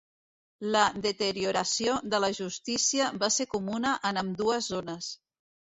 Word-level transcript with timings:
La 0.75 0.85
deterioració 1.03 1.99
de 2.15 2.23
la 2.25 2.31
justícia 2.41 3.13
va 3.25 3.33
ser 3.39 3.51
comuna 3.55 3.95
en 4.13 4.23
ambdues 4.27 4.77
zones. 4.77 5.17